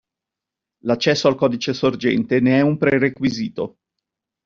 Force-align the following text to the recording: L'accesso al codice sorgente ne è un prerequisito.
L'accesso 0.85 1.27
al 1.27 1.35
codice 1.35 1.75
sorgente 1.75 2.39
ne 2.39 2.57
è 2.57 2.61
un 2.61 2.75
prerequisito. 2.75 3.75